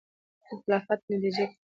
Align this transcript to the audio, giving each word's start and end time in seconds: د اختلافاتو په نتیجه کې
د 0.45 0.47
اختلافاتو 0.53 1.03
په 1.05 1.11
نتیجه 1.17 1.43
کې 1.49 1.55